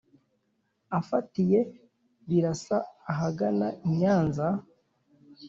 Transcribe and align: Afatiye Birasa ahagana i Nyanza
Afatiye 0.99 1.59
Birasa 2.27 2.77
ahagana 3.11 3.67
i 3.87 3.89
Nyanza 3.97 4.47